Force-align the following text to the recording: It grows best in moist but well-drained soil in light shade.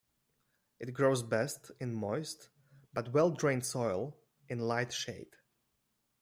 It 0.79 0.95
grows 0.95 1.21
best 1.21 1.69
in 1.79 1.93
moist 1.93 2.49
but 2.91 3.13
well-drained 3.13 3.67
soil 3.67 4.17
in 4.49 4.57
light 4.57 4.91
shade. 4.91 5.35